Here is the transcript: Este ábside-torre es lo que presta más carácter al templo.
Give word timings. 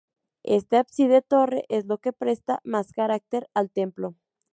Este 0.41 0.77
ábside-torre 0.77 1.65
es 1.69 1.85
lo 1.85 1.99
que 1.99 2.11
presta 2.11 2.59
más 2.63 2.91
carácter 2.91 3.51
al 3.53 3.69
templo. 3.69 4.15